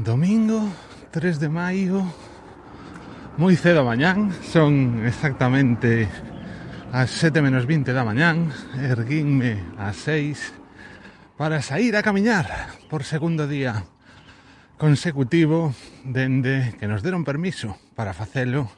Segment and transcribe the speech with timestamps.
[0.00, 0.64] Domingo
[1.10, 2.08] 3 de maio
[3.36, 6.08] Moi cedo a mañán Son exactamente
[6.88, 8.48] as 7 menos 20 da mañán
[8.80, 10.56] erguínme ás 6
[11.36, 12.48] Para sair a camiñar
[12.88, 13.84] Por segundo día
[14.80, 15.76] consecutivo
[16.08, 18.72] Dende que nos deron permiso para facelo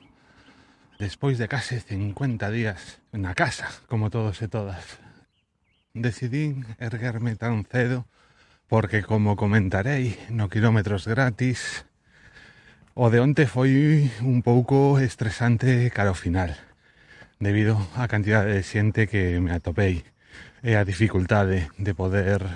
[0.98, 4.98] Despois de case 50 días na casa Como todos e todas.
[5.94, 8.10] Decidín erguerme tan cedo
[8.72, 11.84] porque como comentarei no quilómetros gratis,
[12.96, 16.56] o de onte foi un pouco estresante cara ao final,
[17.36, 20.08] debido á cantidade de xente que me atopei
[20.64, 22.48] e a dificultade de poder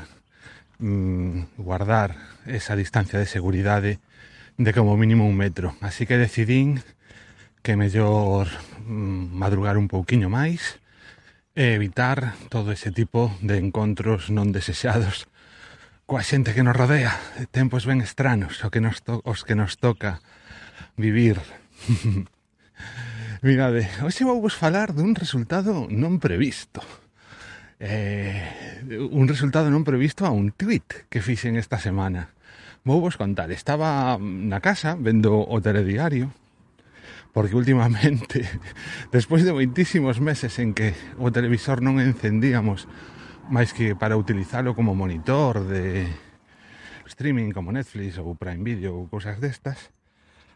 [0.80, 2.16] mm, guardar
[2.48, 4.00] esa distancia de seguridade
[4.56, 5.76] de como mínimo un metro.
[5.84, 6.80] Así que decidín
[7.60, 8.48] que mellor
[8.88, 10.80] mm, madrugar un pouquiño máis
[11.52, 15.28] e evitar todo ese tipo de encontros non desexados
[16.06, 17.18] coa xente que nos rodea,
[17.50, 20.22] tempos ben estranos, o que nos to, os que nos toca
[20.94, 21.42] vivir.
[23.42, 26.78] Mirade, hoxe vou vos falar dun resultado non previsto.
[27.82, 32.30] Eh, un resultado non previsto a un tweet que fixen esta semana.
[32.86, 36.30] Vou vos contar, estaba na casa vendo o telediario,
[37.34, 38.46] porque últimamente,
[39.10, 42.86] despois de moitísimos meses en que o televisor non encendíamos
[43.48, 46.10] máis que para utilizalo como monitor de
[47.06, 49.94] streaming como Netflix ou Prime Video ou cousas destas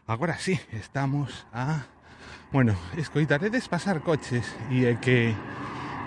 [0.07, 1.87] agora sí, estamos a
[2.51, 5.31] bueno, escoitaredes pasar coches e é que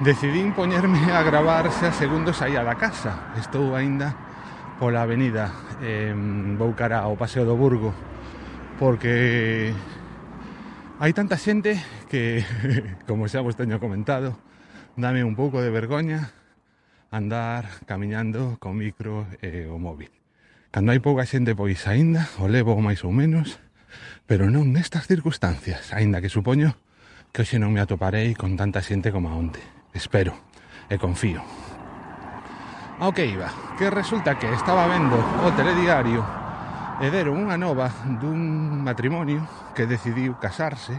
[0.05, 3.33] decidín poñerme a gravar xa segundos aí a da casa.
[3.41, 4.13] Estou aínda
[4.77, 5.49] pola avenida
[5.81, 6.13] eh,
[6.61, 7.97] vou cara ao Paseo do Burgo
[8.77, 9.73] porque
[11.01, 11.81] hai tanta xente
[12.13, 12.45] que,
[13.09, 14.37] como xa vos teño comentado,
[15.01, 16.44] dame un pouco de vergoña
[17.15, 20.11] andar camiñando co micro e o móvil.
[20.75, 23.63] Cando hai pouca xente pois aínda, o levo máis ou menos,
[24.27, 26.75] pero non nestas circunstancias, aínda que supoño
[27.31, 29.63] que hoxe non me atoparei con tanta xente como a onte.
[29.95, 30.35] Espero
[30.91, 31.39] e confío.
[32.99, 36.23] Ao que iba, que resulta que estaba vendo o telediario
[37.03, 40.95] e deron unha nova dun matrimonio que decidiu casarse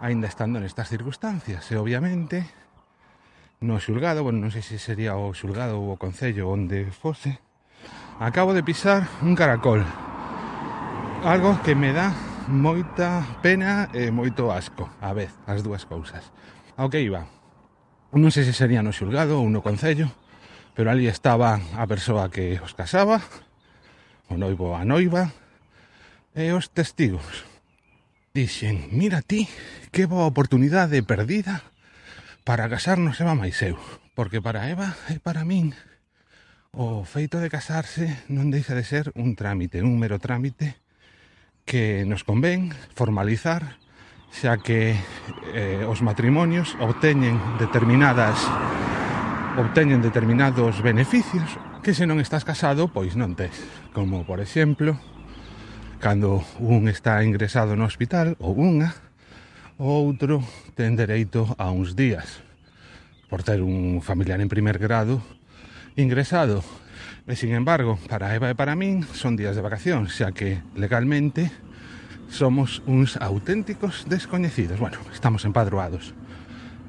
[0.00, 2.48] aínda estando nestas circunstancias e obviamente
[3.60, 7.36] no xulgado, bueno, non sei se sería o xulgado ou o concello onde fose,
[8.16, 9.84] acabo de pisar un caracol.
[11.20, 12.16] Algo que me dá
[12.48, 16.32] moita pena e moito asco, a vez, as dúas cousas.
[16.80, 17.28] Ao que iba?
[18.16, 20.08] Non sei se sería no xulgado ou no concello,
[20.72, 23.20] pero ali estaba a persoa que os casaba,
[24.32, 25.36] o noivo a noiva,
[26.32, 27.44] e os testigos.
[28.32, 29.44] Dixen, mira ti,
[29.92, 31.69] que boa oportunidade perdida
[32.44, 33.76] para casarnos Eva máis eu,
[34.16, 35.76] porque para Eva e para min
[36.70, 40.78] o feito de casarse non deixa de ser un trámite, un mero trámite
[41.66, 43.78] que nos convén formalizar
[44.30, 44.94] xa que
[45.50, 48.38] eh, os matrimonios obteñen determinadas
[49.58, 53.54] obteñen determinados beneficios que se non estás casado pois non tes.
[53.90, 54.94] Como por exemplo
[55.98, 59.09] cando un está ingresado no hospital ou unha
[59.80, 60.44] o outro
[60.76, 62.44] ten dereito a uns días
[63.32, 65.24] por ter un familiar en primer grado
[65.96, 66.60] ingresado.
[67.24, 71.48] E, sin embargo, para Eva e para min son días de vacación, xa que legalmente
[72.28, 74.76] somos uns auténticos descoñecidos.
[74.76, 76.12] Bueno, estamos empadroados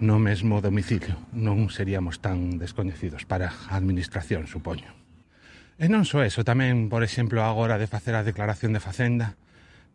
[0.03, 1.15] no mesmo domicilio.
[1.31, 4.91] Non seríamos tan descoñecidos para a administración, supoño.
[5.79, 9.39] E non só eso, tamén, por exemplo, agora de facer a declaración de facenda,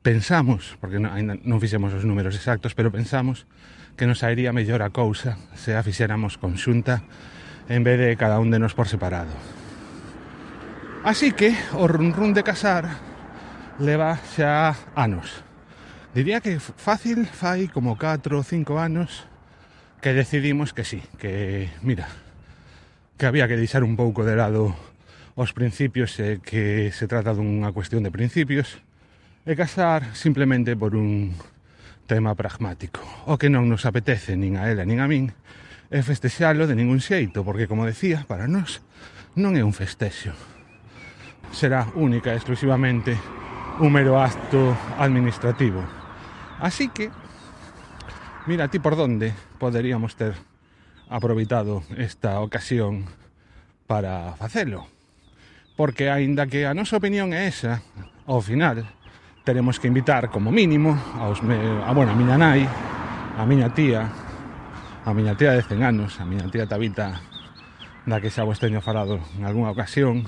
[0.07, 3.51] pensamos, porque non, ainda non fixemos os números exactos, pero pensamos
[3.99, 7.03] que nos sairía mellor a cousa se a fixéramos conxunta
[7.67, 9.35] en vez de cada un de nos por separado.
[11.03, 12.87] Así que o run run de casar
[13.83, 15.43] leva xa anos.
[16.15, 19.27] Diría que fácil fai como 4 ou 5 anos
[19.99, 22.07] que decidimos que sí, que mira,
[23.19, 24.71] que había que deixar un pouco de lado
[25.35, 28.86] os principios e que se trata dunha cuestión de principios
[29.47, 31.31] e casar simplemente por un
[32.11, 32.99] tema pragmático.
[33.31, 35.31] O que non nos apetece nin a ela nin a min
[35.87, 38.83] é festexalo de ningún xeito, porque, como decía, para nós
[39.39, 40.35] non é un festexo.
[41.55, 43.15] Será única e exclusivamente
[43.79, 45.87] un mero acto administrativo.
[46.59, 47.15] Así que,
[48.51, 49.31] mira ti por donde
[49.63, 50.35] poderíamos ter
[51.07, 53.07] aproveitado esta ocasión
[53.87, 54.91] para facelo.
[55.79, 57.85] Porque, aínda que a nosa opinión é esa,
[58.27, 58.83] ao final,
[59.47, 61.55] teremos que invitar como mínimo aos me,
[61.87, 62.67] a, bueno, a miña nai,
[63.39, 64.11] a miña tía,
[65.07, 67.23] a miña tía de 100 anos, a miña tía Tabita,
[68.11, 70.27] da que xa vos teño falado en algunha ocasión,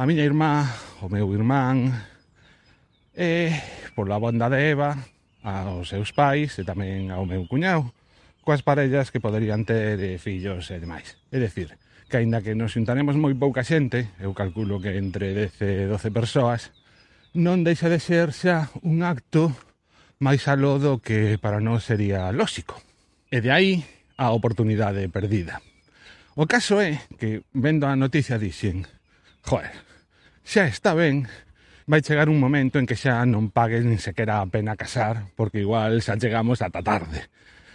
[0.00, 0.64] a miña irmá,
[1.04, 1.92] o meu irmán,
[3.12, 3.52] e
[3.92, 4.96] pola banda de Eva,
[5.44, 7.92] aos seus pais e tamén ao meu cuñado,
[8.40, 11.20] coas parellas que poderían ter e fillos e demais.
[11.28, 11.76] É dicir,
[12.08, 16.08] que aínda que nos xuntaremos moi pouca xente, eu calculo que entre 10 e 12
[16.16, 16.72] persoas,
[17.36, 19.52] non deixa de ser xa un acto
[20.24, 22.80] máis aló do que para nós sería lóxico.
[23.28, 23.84] E de aí
[24.16, 25.60] a oportunidade perdida.
[26.32, 28.88] O caso é que, vendo a noticia, dixen
[29.44, 29.76] Joder,
[30.42, 31.28] xa está ben,
[31.84, 35.60] vai chegar un momento en que xa non pagues nin sequera a pena casar, porque
[35.60, 37.28] igual xa chegamos ata tarde.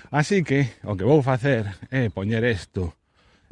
[0.10, 2.98] Así que, o que vou facer é poñer isto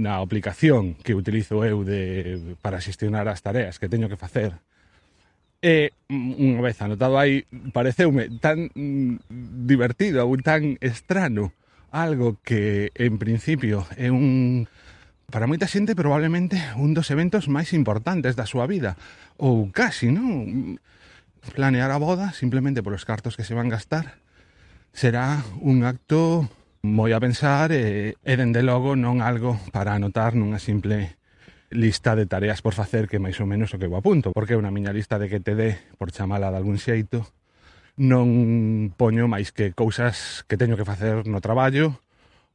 [0.01, 4.57] na aplicación que utilizo eu de, para xestionar as tareas que teño que facer
[5.59, 7.43] E unha vez anotado aí,
[7.75, 9.27] pareceume tan mm,
[9.67, 11.51] divertido ou tan estrano
[11.91, 14.71] algo que en principio é un
[15.27, 18.95] para moita xente probablemente un dos eventos máis importantes da súa vida
[19.35, 20.79] ou casi, non?
[21.53, 24.23] Planear a boda simplemente polos cartos que se van gastar
[24.95, 26.47] será un acto
[26.87, 31.18] moi a pensar e, e dende logo non algo para anotar nunha simple
[31.69, 34.59] lista de tareas por facer que máis ou menos o que eu apunto, porque é
[34.59, 37.29] unha miña lista de que te dé por chamala de algún xeito,
[37.99, 41.99] non poño máis que cousas que teño que facer no traballo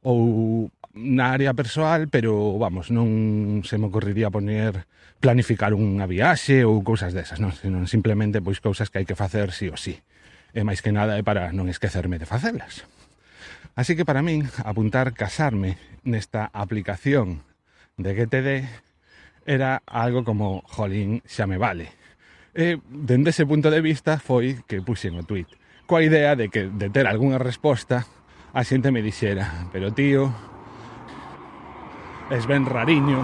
[0.01, 4.87] ou na área persoal, pero vamos, non se me ocorriría poñer
[5.19, 9.51] planificar unha viaxe ou cousas desas, non, senón simplemente pois cousas que hai que facer
[9.55, 9.99] sí ou sí.
[10.55, 12.87] E máis que nada é para non esquecerme de facelas.
[13.75, 15.75] Así que para min apuntar casarme
[16.07, 17.43] nesta aplicación
[17.99, 18.49] de GTD
[19.45, 21.93] era algo como, jolín, xa me vale.
[22.55, 25.47] E, dende ese punto de vista, foi que puxen o tweet.
[25.85, 28.09] Coa idea de que, de ter algunha resposta,
[28.55, 30.33] a xente me dixera, pero tío,
[32.31, 33.21] es ben rariño.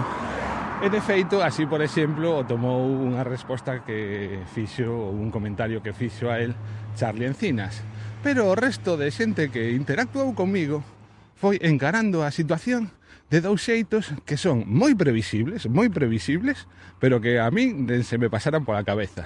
[0.82, 5.82] E de feito, así por exemplo, o tomou unha resposta que fixo, ou un comentario
[5.82, 6.54] que fixo a el
[6.94, 7.82] Charlie Encinas.
[8.22, 10.82] Pero o resto de xente que interactuou comigo
[11.34, 12.94] foi encarando a situación
[13.32, 16.68] de dous xeitos que son moi previsibles, moi previsibles,
[17.00, 19.24] pero que a min se me pasaran pola cabeza.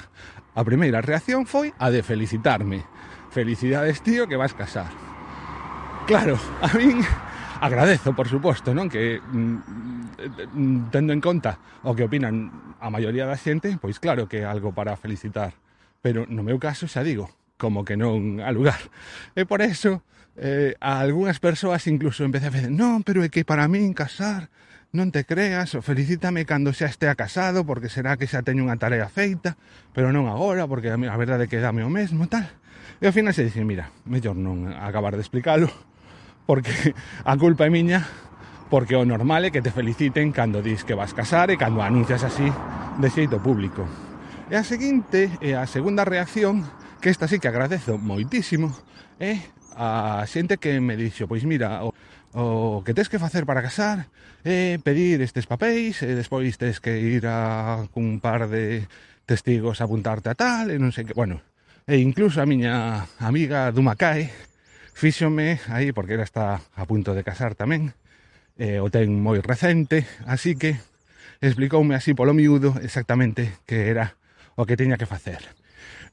[0.55, 2.87] A primeira reacción foi a de felicitarme.
[3.35, 4.95] Felicidades, tío, que vas casar.
[6.07, 7.03] Claro, a min
[7.59, 9.59] agradezo, por suposto, non que mm,
[10.55, 14.45] mm tendo en conta o que opinan a maioría da xente, pois claro que é
[14.47, 15.59] algo para felicitar.
[15.99, 17.27] Pero no meu caso, xa digo,
[17.57, 18.79] como que non a lugar.
[19.35, 20.05] E por eso,
[20.37, 24.53] eh, a algunhas persoas incluso empecé a decir, non, pero é que para min casar
[24.97, 28.81] non te creas, o felicítame cando xa estea casado, porque será que xa teño unha
[28.81, 29.61] tarea feita,
[29.93, 32.49] pero non agora, porque a, a verdade que dame o mesmo, tal.
[33.01, 35.69] E ao final se dice, mira, mellor non acabar de explicalo,
[36.49, 36.73] porque
[37.25, 38.09] a culpa é miña,
[38.73, 42.25] porque o normal é que te feliciten cando dis que vas casar e cando anuncias
[42.25, 42.49] así
[42.97, 43.85] de xeito público.
[44.49, 46.65] E a seguinte, e a segunda reacción,
[47.07, 48.75] que esta sí que agradezo moitísimo
[49.23, 49.39] eh,
[49.79, 51.95] a xente que me dixo pois mira, o,
[52.35, 54.11] o que tes que facer para casar
[54.43, 58.91] é pedir estes papéis e despois tes que ir a cun par de
[59.23, 61.47] testigos a apuntarte a tal e non sei que, bueno
[61.87, 64.27] e incluso a miña amiga Dumacae
[64.91, 67.95] fíxome aí porque era está a punto de casar tamén
[68.59, 70.75] e o ten moi recente así que
[71.39, 74.19] explicoume así polo miúdo exactamente que era
[74.59, 75.66] o que tiña que facer.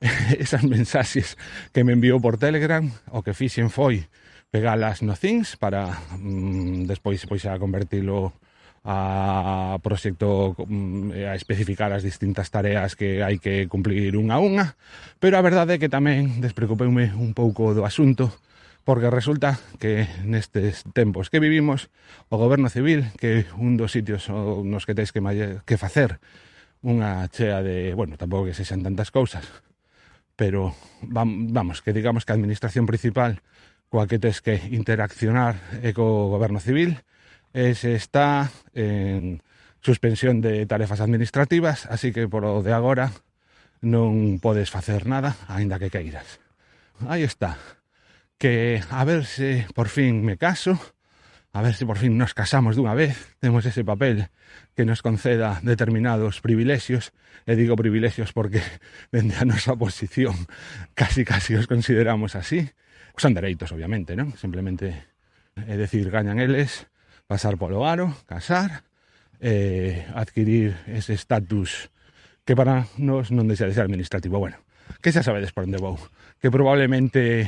[0.40, 1.38] esas mensaxes
[1.72, 4.08] que me enviou por Telegram, o que fixen foi
[4.52, 8.36] pegalas no Things para mm, despois pois a convertilo
[8.84, 14.66] a proxecto mm, a especificar as distintas tareas que hai que cumplir unha a unha,
[15.24, 18.30] pero a verdade é que tamén despreocupeume un pouco do asunto
[18.84, 21.88] porque resulta que nestes tempos que vivimos
[22.28, 25.24] o goberno civil que un dos sitios nos que tens que,
[25.64, 26.20] que facer
[26.84, 29.48] unha chea de, bueno, tampouco que sexan tantas cousas,
[30.36, 33.42] pero vamos, que digamos que a administración principal
[33.94, 36.98] coa que tes que interaccionar é co goberno civil
[37.54, 39.46] e se está en
[39.86, 43.14] suspensión de tarefas administrativas, así que por o de agora
[43.86, 46.42] non podes facer nada, aínda que queiras.
[47.06, 47.60] Aí está.
[48.42, 50.80] Que a ver se por fin me caso,
[51.54, 54.34] A ver se por fin nos casamos dunha vez, temos ese papel
[54.74, 57.14] que nos conceda determinados privilexios,
[57.46, 58.58] e digo privilexios porque
[59.14, 60.34] dende a nosa posición
[60.98, 62.74] casi casi os consideramos así.
[63.22, 64.34] Son dereitos, obviamente, non?
[64.34, 64.98] Simplemente,
[65.54, 66.90] é decir, gañan eles
[67.30, 68.90] pasar polo aro, casar,
[69.38, 71.94] eh, adquirir ese estatus
[72.50, 74.42] que para nos non deixa de ser administrativo.
[74.42, 74.58] Bueno,
[75.06, 76.02] que xa sabedes por onde vou,
[76.42, 77.46] que probablemente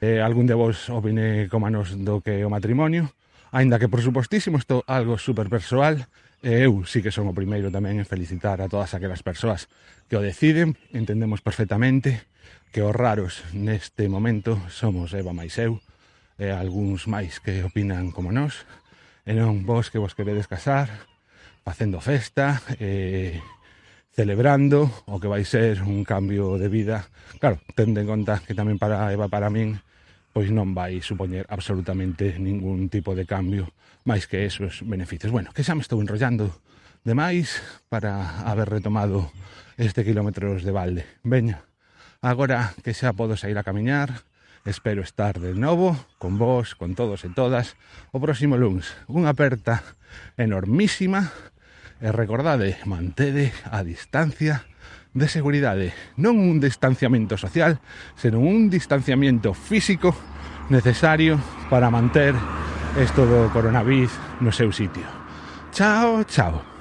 [0.00, 3.12] eh, algún de vos opine como nos do que o matrimonio,
[3.54, 6.10] Ainda que, por supostísimo, isto algo super persoal,
[6.42, 9.70] e eu sí que son o primeiro tamén en felicitar a todas aquelas persoas
[10.10, 10.74] que o deciden.
[10.90, 12.26] Entendemos perfectamente
[12.74, 15.78] que os raros neste momento somos Eva máis eu,
[16.34, 18.66] e algúns máis que opinan como nós,
[19.22, 20.90] e non vos que vos queredes casar,
[21.62, 23.38] facendo festa, e
[24.10, 27.06] celebrando o que vai ser un cambio de vida.
[27.38, 29.78] Claro, tende en conta que tamén para Eva, para min,
[30.34, 33.70] pois non vai supoñer absolutamente ningún tipo de cambio
[34.02, 35.30] máis que esos beneficios.
[35.30, 36.50] Bueno, que xa me estou enrollando
[37.06, 39.30] demais para haber retomado
[39.78, 41.02] este quilómetros de balde.
[41.22, 41.62] Veña,
[42.18, 44.26] agora que xa podo sair a camiñar,
[44.66, 47.78] espero estar de novo con vos, con todos e todas,
[48.10, 48.90] o próximo lunes.
[49.06, 49.86] Unha aperta
[50.34, 51.30] enormísima
[52.02, 54.66] E recordade, mantede a distancia
[55.14, 55.94] de seguridade.
[56.18, 57.78] Non un distanciamento social,
[58.18, 60.10] senón un distanciamento físico
[60.68, 61.38] necesario
[61.70, 62.34] para manter
[62.98, 64.10] esto do coronavirus
[64.42, 65.06] no seu sitio.
[65.70, 66.73] Chao, chao.